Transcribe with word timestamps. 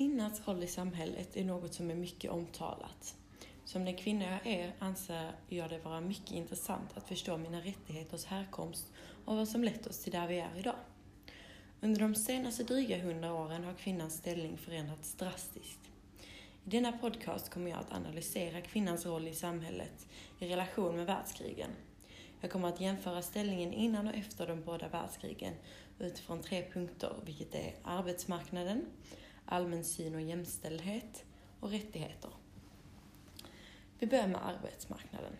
Kvinnans 0.00 0.48
roll 0.48 0.62
i 0.62 0.66
samhället 0.66 1.36
är 1.36 1.44
något 1.44 1.74
som 1.74 1.90
är 1.90 1.94
mycket 1.94 2.30
omtalat. 2.30 3.16
Som 3.64 3.84
den 3.84 3.96
kvinna 3.96 4.24
jag 4.24 4.46
är 4.46 4.72
anser 4.78 5.32
jag 5.48 5.70
det 5.70 5.78
vara 5.78 6.00
mycket 6.00 6.30
intressant 6.30 6.96
att 6.96 7.08
förstå 7.08 7.36
mina 7.36 7.60
rättigheters 7.60 8.24
härkomst 8.24 8.92
och 9.24 9.36
vad 9.36 9.48
som 9.48 9.64
lett 9.64 9.86
oss 9.86 9.98
till 9.98 10.12
där 10.12 10.26
vi 10.26 10.38
är 10.38 10.58
idag. 10.58 10.76
Under 11.80 12.00
de 12.00 12.14
senaste 12.14 12.64
dryga 12.64 12.98
hundra 12.98 13.34
åren 13.34 13.64
har 13.64 13.74
kvinnans 13.74 14.14
ställning 14.14 14.58
förändrats 14.58 15.14
drastiskt. 15.14 15.80
I 16.64 16.70
denna 16.70 16.92
podcast 16.92 17.50
kommer 17.50 17.70
jag 17.70 17.80
att 17.80 17.92
analysera 17.92 18.60
kvinnans 18.60 19.06
roll 19.06 19.28
i 19.28 19.34
samhället 19.34 20.08
i 20.38 20.48
relation 20.48 20.96
med 20.96 21.06
världskrigen. 21.06 21.70
Jag 22.40 22.50
kommer 22.50 22.68
att 22.68 22.80
jämföra 22.80 23.22
ställningen 23.22 23.72
innan 23.72 24.08
och 24.08 24.14
efter 24.14 24.46
de 24.46 24.64
båda 24.64 24.88
världskrigen 24.88 25.54
utifrån 25.98 26.42
tre 26.42 26.70
punkter, 26.72 27.14
vilket 27.24 27.54
är 27.54 27.74
arbetsmarknaden, 27.84 28.86
allmän 29.50 29.84
syn 29.84 30.14
och 30.14 30.20
jämställdhet 30.20 31.24
och 31.60 31.70
rättigheter. 31.70 32.30
Vi 33.98 34.06
börjar 34.06 34.28
med 34.28 34.46
arbetsmarknaden. 34.46 35.32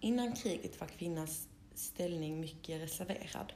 Innan 0.00 0.32
kriget 0.32 0.80
var 0.80 0.86
kvinnans 0.86 1.48
ställning 1.74 2.40
mycket 2.40 2.80
reserverad. 2.80 3.52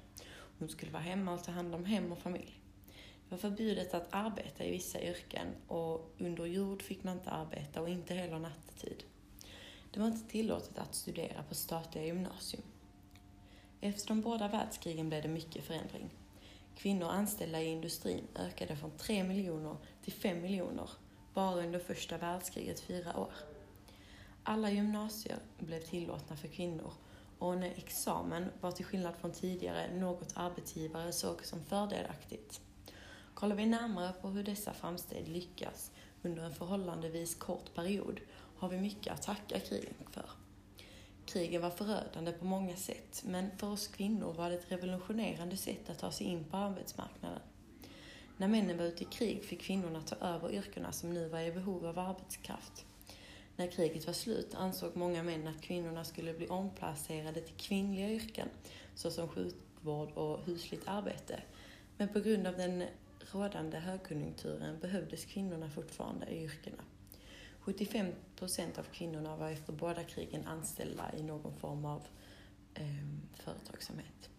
Hon 0.59 0.69
skulle 0.69 0.93
vara 0.93 1.03
hemma 1.03 1.33
och 1.33 1.45
ta 1.45 1.53
hand 1.53 1.75
om 1.75 1.85
hem 1.85 2.13
och 2.13 2.19
familj. 2.19 2.61
Det 3.25 3.31
var 3.31 3.39
förbjudet 3.39 3.95
att 3.95 4.09
arbeta 4.11 4.65
i 4.65 4.71
vissa 4.71 5.01
yrken 5.01 5.47
och 5.69 6.15
under 6.19 6.47
jord 6.47 6.83
fick 6.83 7.05
man 7.05 7.17
inte 7.17 7.31
arbeta 7.31 7.81
och 7.81 7.89
inte 7.89 8.15
heller 8.15 8.39
nattetid. 8.39 9.05
Det 9.91 10.01
var 10.01 10.07
inte 10.07 10.31
tillåtet 10.31 10.79
att 10.79 10.95
studera 10.95 11.43
på 11.43 11.55
statliga 11.55 12.05
gymnasium. 12.05 12.63
Efter 13.81 14.09
de 14.09 14.21
båda 14.21 14.49
världskrigen 14.49 15.09
blev 15.09 15.23
det 15.23 15.29
mycket 15.29 15.65
förändring. 15.65 16.11
Kvinnor 16.77 17.09
anställda 17.09 17.63
i 17.63 17.67
industrin 17.67 18.27
ökade 18.37 18.77
från 18.77 18.91
3 18.91 19.25
miljoner 19.25 19.77
till 20.03 20.13
5 20.13 20.43
miljoner 20.43 20.91
bara 21.35 21.63
under 21.65 21.79
första 21.79 22.19
världskrigets 22.19 22.83
fyra 22.83 23.21
år. 23.21 23.33
Alla 24.43 24.71
gymnasier 24.71 25.39
blev 25.59 25.81
tillåtna 25.81 26.37
för 26.37 26.49
kvinnor 26.49 26.93
och 27.39 27.53
en 27.53 27.63
examen 27.63 28.51
var 28.61 28.73
till 28.73 28.85
skillnad 28.85 29.15
från 29.21 29.33
tidigare 29.33 29.95
något 29.95 30.33
arbetsgivare 30.35 31.13
såg 31.13 31.45
som 31.45 31.65
fördelaktigt. 31.65 32.61
Kollar 33.35 33.57
vi 33.57 33.67
närmare 33.67 34.13
på 34.13 34.29
hur 34.29 34.43
dessa 34.43 34.73
framsteg 34.73 35.29
lyckas 35.29 35.91
under 36.23 36.43
en 36.43 36.55
förhållandevis 36.55 37.35
kort 37.35 37.75
period 37.75 38.21
har 38.57 38.69
vi 38.69 38.81
mycket 38.81 39.13
att 39.13 39.23
tacka 39.23 39.61
krigen 39.61 39.95
för. 40.11 40.31
Krigen 41.35 41.63
var 41.63 41.71
förödande 41.71 42.33
på 42.33 42.45
många 42.45 42.77
sätt, 42.77 43.23
men 43.27 43.51
för 43.57 43.71
oss 43.71 43.87
kvinnor 43.87 44.33
var 44.33 44.51
det 44.51 44.57
ett 44.57 44.73
revolutionerande 44.73 45.57
sätt 45.57 45.91
att 45.91 45.99
ta 45.99 46.11
sig 46.11 46.27
in 46.27 46.45
på 46.45 46.57
arbetsmarknaden. 46.57 47.41
När 48.37 48.49
männen 48.49 48.79
var 48.79 48.85
ute 48.85 49.03
i 49.03 49.07
krig 49.07 49.45
fick 49.45 49.61
kvinnorna 49.61 50.01
ta 50.01 50.17
över 50.27 50.53
yrkena 50.53 50.93
som 50.93 51.15
nu 51.15 51.29
var 51.29 51.41
i 51.41 51.53
behov 51.53 51.87
av 51.87 51.99
arbetskraft. 51.99 52.85
När 53.57 53.67
kriget 53.67 54.07
var 54.07 54.13
slut 54.13 54.55
ansåg 54.55 54.97
många 54.97 55.23
män 55.23 55.49
att 55.49 55.63
kvinnorna 55.63 56.05
skulle 56.05 56.35
bli 56.35 56.49
omplacerade 56.49 57.41
till 57.41 57.57
kvinnliga 57.57 58.11
yrken 58.11 58.49
såsom 58.95 59.29
sjukvård 59.29 60.11
och 60.13 60.45
husligt 60.45 60.89
arbete. 60.89 61.43
Men 61.97 62.09
på 62.09 62.21
grund 62.21 62.47
av 62.47 62.57
den 62.57 62.85
rådande 63.33 63.79
högkonjunkturen 63.79 64.79
behövdes 64.79 65.25
kvinnorna 65.25 65.71
fortfarande 65.71 66.27
i 66.27 66.45
yrkena. 66.45 66.83
75 67.65 68.13
procent 68.37 68.79
av 68.79 68.83
kvinnorna 68.83 69.37
var 69.37 69.51
efter 69.51 69.73
båda 69.73 70.05
krigen 70.05 70.47
anställda 70.47 71.13
i 71.17 71.23
någon 71.23 71.55
form 71.55 71.85
av 71.85 72.03
eh, 72.75 73.07
företagsamhet. 73.35 74.31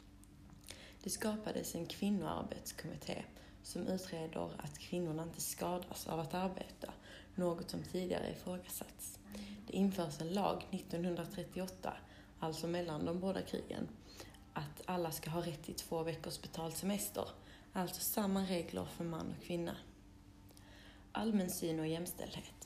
Det 1.03 1.09
skapades 1.09 1.75
en 1.75 1.85
kvinnoarbetskommitté 1.85 3.23
som 3.63 3.87
utreder 3.87 4.49
att 4.57 4.79
kvinnorna 4.79 5.23
inte 5.23 5.41
skadas 5.41 6.07
av 6.07 6.19
att 6.19 6.33
arbeta, 6.33 6.93
något 7.35 7.69
som 7.69 7.83
tidigare 7.83 8.31
ifrågasatts. 8.31 9.19
Det 9.67 9.73
införs 9.73 10.21
en 10.21 10.33
lag 10.33 10.65
1938, 10.71 11.93
alltså 12.39 12.67
mellan 12.67 13.05
de 13.05 13.19
båda 13.19 13.41
krigen, 13.41 13.87
att 14.53 14.81
alla 14.85 15.11
ska 15.11 15.29
ha 15.29 15.41
rätt 15.41 15.63
till 15.63 15.75
två 15.75 16.03
veckors 16.03 16.41
betald 16.41 16.73
semester, 16.73 17.29
alltså 17.73 18.01
samma 18.01 18.41
regler 18.43 18.85
för 18.85 19.03
man 19.03 19.35
och 19.37 19.43
kvinna. 19.43 19.77
Allmän 21.11 21.49
syn 21.49 21.79
och 21.79 21.87
jämställdhet. 21.87 22.64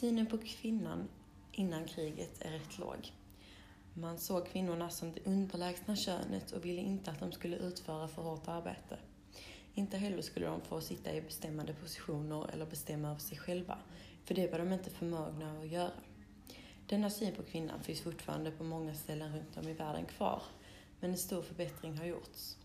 Synen 0.00 0.26
på 0.26 0.38
kvinnan 0.38 1.08
innan 1.52 1.84
kriget 1.84 2.42
är 2.42 2.50
rätt 2.50 2.78
låg. 2.78 3.12
Man 3.94 4.18
såg 4.18 4.46
kvinnorna 4.46 4.90
som 4.90 5.12
det 5.12 5.26
underlägsna 5.26 5.96
könet 5.96 6.52
och 6.52 6.64
ville 6.64 6.80
inte 6.80 7.10
att 7.10 7.20
de 7.20 7.32
skulle 7.32 7.56
utföra 7.56 8.08
för 8.08 8.22
hårt 8.22 8.48
arbete. 8.48 8.98
Inte 9.74 9.96
heller 9.96 10.22
skulle 10.22 10.46
de 10.46 10.60
få 10.60 10.80
sitta 10.80 11.14
i 11.14 11.20
bestämmande 11.20 11.74
positioner 11.74 12.50
eller 12.52 12.66
bestämma 12.66 13.08
över 13.08 13.20
sig 13.20 13.38
själva, 13.38 13.78
för 14.24 14.34
det 14.34 14.52
var 14.52 14.58
de 14.58 14.72
inte 14.72 14.90
förmögna 14.90 15.58
att 15.58 15.68
göra. 15.68 15.90
Denna 16.86 17.10
syn 17.10 17.34
på 17.34 17.42
kvinnan 17.42 17.82
finns 17.82 18.00
fortfarande 18.00 18.50
på 18.50 18.64
många 18.64 18.94
ställen 18.94 19.36
runt 19.36 19.56
om 19.56 19.68
i 19.68 19.72
världen 19.72 20.06
kvar, 20.06 20.42
men 21.00 21.10
en 21.10 21.18
stor 21.18 21.42
förbättring 21.42 21.98
har 21.98 22.04
gjorts. 22.04 22.56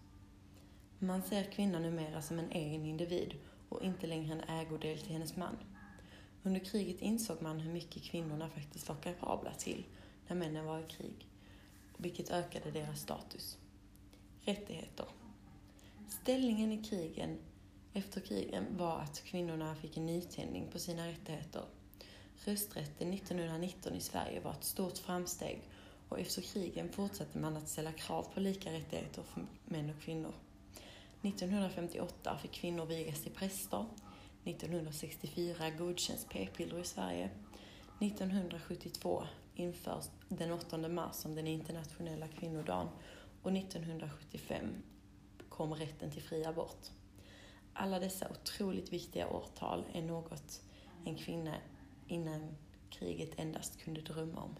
Man 0.99 1.23
ser 1.23 1.43
kvinnan 1.43 1.81
numera 1.81 2.21
som 2.21 2.39
en 2.39 2.51
egen 2.51 2.85
individ 2.85 3.33
och 3.69 3.83
inte 3.83 4.07
längre 4.07 4.33
en 4.33 4.59
ägodel 4.59 4.97
till 4.97 5.13
hennes 5.13 5.35
man. 5.35 5.57
Under 6.43 6.59
kriget 6.59 7.01
insåg 7.01 7.41
man 7.41 7.59
hur 7.59 7.73
mycket 7.73 8.03
kvinnorna 8.03 8.49
faktiskt 8.49 8.89
var 8.89 8.95
kapabla 8.95 9.53
till 9.53 9.85
när 10.27 10.35
männen 10.35 10.65
var 10.65 10.79
i 10.79 10.83
krig, 10.83 11.27
vilket 11.97 12.31
ökade 12.31 12.71
deras 12.71 13.01
status. 13.01 13.57
Rättigheter. 14.41 15.05
Ställningen 16.09 16.71
i 16.71 16.83
krigen 16.83 17.37
efter 17.93 18.21
krigen 18.21 18.65
var 18.77 18.99
att 18.99 19.23
kvinnorna 19.23 19.75
fick 19.75 19.97
en 19.97 20.05
nytändning 20.05 20.67
på 20.71 20.79
sina 20.79 21.07
rättigheter. 21.07 21.63
Rösträtten 22.45 23.13
1919 23.13 23.95
i 23.95 24.01
Sverige 24.01 24.39
var 24.39 24.51
ett 24.51 24.63
stort 24.63 24.97
framsteg 24.97 25.61
och 26.09 26.19
efter 26.19 26.41
krigen 26.41 26.89
fortsatte 26.89 27.39
man 27.39 27.57
att 27.57 27.69
ställa 27.69 27.91
krav 27.91 28.27
på 28.33 28.39
lika 28.39 28.71
rättigheter 28.73 29.23
för 29.23 29.45
män 29.65 29.89
och 29.89 30.01
kvinnor. 30.01 30.33
1958 31.21 32.37
fick 32.41 32.51
kvinnor 32.51 32.85
vigas 32.85 33.21
till 33.21 33.31
präster. 33.31 33.85
1964 34.43 35.69
godkänns 35.69 36.25
p-piller 36.29 36.79
i 36.79 36.83
Sverige. 36.83 37.29
1972 37.99 39.23
införs 39.55 40.09
den 40.29 40.51
8 40.51 40.77
mars 40.77 41.15
som 41.15 41.35
den 41.35 41.47
internationella 41.47 42.27
kvinnodagen 42.27 42.87
och 43.41 43.51
1975 43.51 44.65
kom 45.49 45.73
rätten 45.73 46.11
till 46.11 46.21
fri 46.21 46.45
abort. 46.45 46.89
Alla 47.73 47.99
dessa 47.99 48.29
otroligt 48.29 48.93
viktiga 48.93 49.27
årtal 49.27 49.83
är 49.93 50.01
något 50.01 50.61
en 51.05 51.15
kvinna 51.15 51.55
innan 52.07 52.55
kriget 52.89 53.39
endast 53.39 53.79
kunde 53.79 54.01
drömma 54.01 54.41
om. 54.41 54.55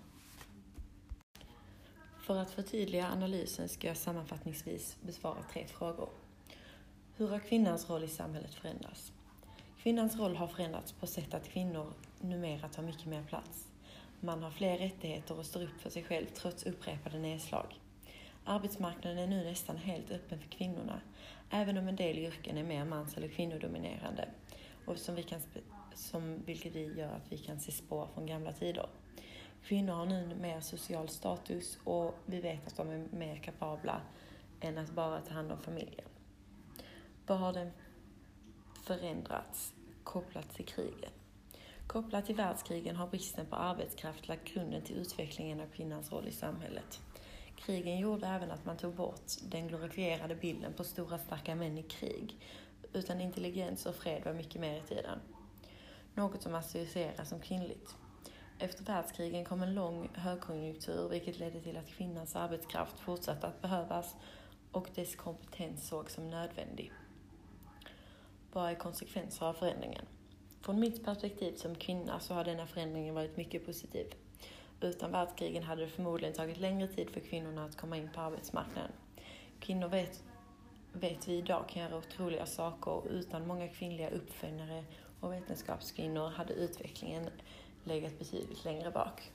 För 2.25 2.37
att 2.37 2.51
förtydliga 2.51 3.07
analysen 3.07 3.69
ska 3.69 3.87
jag 3.87 3.97
sammanfattningsvis 3.97 4.97
besvara 5.01 5.43
tre 5.53 5.67
frågor. 5.67 6.09
Hur 7.15 7.27
har 7.27 7.39
kvinnans 7.39 7.89
roll 7.89 8.03
i 8.03 8.07
samhället 8.07 8.53
förändrats? 8.53 9.13
Kvinnans 9.83 10.19
roll 10.19 10.35
har 10.35 10.47
förändrats 10.47 10.91
på 10.91 11.07
sätt 11.07 11.33
att 11.33 11.49
kvinnor 11.49 11.93
numera 12.21 12.69
tar 12.69 12.83
mycket 12.83 13.05
mer 13.05 13.23
plats. 13.23 13.67
Man 14.19 14.43
har 14.43 14.51
fler 14.51 14.77
rättigheter 14.77 15.39
och 15.39 15.45
står 15.45 15.63
upp 15.63 15.81
för 15.81 15.89
sig 15.89 16.03
själv 16.03 16.25
trots 16.25 16.65
upprepade 16.65 17.19
nedslag. 17.19 17.79
Arbetsmarknaden 18.43 19.19
är 19.19 19.27
nu 19.27 19.43
nästan 19.43 19.77
helt 19.77 20.11
öppen 20.11 20.39
för 20.39 20.49
kvinnorna, 20.49 21.01
även 21.49 21.77
om 21.77 21.87
en 21.87 21.95
del 21.95 22.17
yrken 22.17 22.57
är 22.57 22.63
mer 22.63 22.85
mans 22.85 23.17
eller 23.17 23.27
kvinnodominerande, 23.27 24.29
och 24.85 24.97
som 24.97 25.15
vi 25.15 25.23
kan, 25.23 25.39
som, 25.95 26.43
vilket 26.45 26.75
vi 26.75 26.93
gör 26.93 27.11
att 27.11 27.31
vi 27.31 27.37
kan 27.37 27.59
se 27.59 27.71
spår 27.71 28.07
från 28.13 28.25
gamla 28.25 28.51
tider. 28.51 28.87
Kvinnor 29.63 29.93
har 29.93 30.05
nu 30.05 30.35
mer 30.41 30.61
social 30.61 31.09
status 31.09 31.77
och 31.83 32.15
vi 32.25 32.41
vet 32.41 32.67
att 32.67 32.77
de 32.77 32.89
är 32.89 33.07
mer 33.11 33.35
kapabla 33.35 34.01
än 34.61 34.77
att 34.77 34.91
bara 34.91 35.21
ta 35.21 35.33
hand 35.33 35.51
om 35.51 35.61
familjen. 35.61 36.07
Vad 37.27 37.37
har 37.37 37.53
den 37.53 37.71
förändrats 38.83 39.73
kopplat 40.03 40.55
till 40.55 40.65
krigen? 40.65 41.11
Kopplat 41.87 42.25
till 42.25 42.35
världskrigen 42.35 42.95
har 42.95 43.07
bristen 43.07 43.45
på 43.45 43.55
arbetskraft 43.55 44.27
lagt 44.27 44.53
grunden 44.53 44.81
till 44.81 44.95
utvecklingen 44.95 45.61
av 45.61 45.67
kvinnans 45.67 46.11
roll 46.11 46.27
i 46.27 46.31
samhället. 46.31 47.01
Krigen 47.55 47.99
gjorde 47.99 48.27
även 48.27 48.51
att 48.51 48.65
man 48.65 48.77
tog 48.77 48.95
bort 48.95 49.31
den 49.43 49.67
glorifierade 49.67 50.35
bilden 50.35 50.73
på 50.73 50.83
stora 50.83 51.17
starka 51.17 51.55
män 51.55 51.77
i 51.77 51.83
krig, 51.83 52.37
utan 52.93 53.21
intelligens 53.21 53.85
och 53.85 53.95
fred 53.95 54.21
var 54.25 54.33
mycket 54.33 54.61
mer 54.61 54.77
i 54.77 54.81
tiden. 54.81 55.19
Något 56.13 56.41
som 56.41 56.55
associeras 56.55 57.29
som 57.29 57.39
kvinnligt. 57.39 57.95
Efter 58.59 58.83
världskrigen 58.83 59.45
kom 59.45 59.61
en 59.61 59.73
lång 59.73 60.09
högkonjunktur 60.13 61.09
vilket 61.09 61.39
ledde 61.39 61.61
till 61.61 61.77
att 61.77 61.87
kvinnans 61.87 62.35
arbetskraft 62.35 62.99
fortsatte 62.99 63.47
att 63.47 63.61
behövas 63.61 64.15
och 64.71 64.89
dess 64.95 65.15
kompetens 65.15 65.87
sågs 65.87 66.13
som 66.13 66.29
nödvändig. 66.29 66.91
Vad 68.53 68.71
är 68.71 68.75
konsekvenser 68.75 69.45
av 69.45 69.53
förändringen? 69.53 70.05
Från 70.61 70.79
mitt 70.79 71.05
perspektiv 71.05 71.55
som 71.55 71.75
kvinna 71.75 72.19
så 72.19 72.33
har 72.33 72.43
denna 72.43 72.67
förändringen 72.67 73.15
varit 73.15 73.37
mycket 73.37 73.65
positiv. 73.65 74.05
Utan 74.81 75.11
världskrigen 75.11 75.63
hade 75.63 75.81
det 75.81 75.87
förmodligen 75.87 76.33
tagit 76.33 76.57
längre 76.57 76.87
tid 76.87 77.09
för 77.09 77.19
kvinnorna 77.19 77.65
att 77.65 77.77
komma 77.77 77.97
in 77.97 78.09
på 78.15 78.21
arbetsmarknaden. 78.21 78.91
Kvinnor 79.59 79.87
vet, 79.87 80.23
vet 80.91 81.27
vi 81.27 81.33
idag 81.37 81.69
kan 81.69 81.83
göra 81.83 81.97
otroliga 81.97 82.45
saker 82.45 82.91
och 82.91 83.05
utan 83.09 83.47
många 83.47 83.67
kvinnliga 83.67 84.09
uppfinnare 84.09 84.83
och 85.19 85.33
vetenskapskvinnor 85.33 86.29
hade 86.29 86.53
utvecklingen 86.53 87.29
legat 87.83 88.19
betydligt 88.19 88.65
längre 88.65 88.91
bak. 88.91 89.31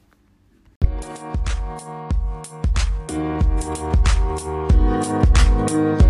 Thank. 5.69 6.08